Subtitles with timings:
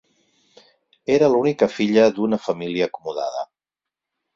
[1.17, 3.49] Era l'única filla d'una família acomodada.